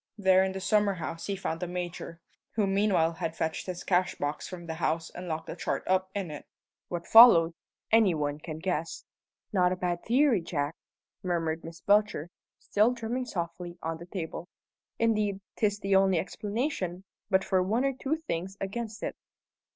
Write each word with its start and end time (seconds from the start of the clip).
There 0.17 0.43
in 0.43 0.51
the 0.53 0.59
summer 0.59 0.95
house 0.95 1.27
he 1.27 1.35
found 1.35 1.59
the 1.59 1.67
Major, 1.67 2.19
who 2.53 2.65
meanwhile 2.65 3.11
had 3.13 3.35
fetched 3.35 3.67
his 3.67 3.83
cashbox 3.83 4.47
from 4.49 4.65
the 4.65 4.73
house 4.73 5.11
and 5.11 5.27
locked 5.27 5.45
the 5.45 5.55
chart 5.55 5.83
up 5.85 6.09
in 6.15 6.31
it. 6.31 6.47
What 6.87 7.05
followed, 7.05 7.53
any 7.91 8.15
one 8.15 8.39
can 8.39 8.57
guess." 8.57 9.05
"Not 9.53 9.71
a 9.71 9.75
bad 9.75 10.03
theory, 10.03 10.41
Jack!" 10.41 10.75
murmured 11.21 11.63
Miss 11.63 11.81
Belcher, 11.81 12.31
still 12.57 12.93
drumming 12.93 13.25
softly 13.25 13.77
on 13.83 13.99
the 13.99 14.07
table. 14.07 14.47
"Indeed, 14.97 15.39
'tis 15.55 15.77
the 15.77 15.95
only 15.95 16.17
explanation, 16.17 17.03
but 17.29 17.43
for 17.43 17.61
one 17.61 17.85
or 17.85 17.93
two 17.93 18.15
things 18.27 18.57
against 18.59 19.03
it." 19.03 19.15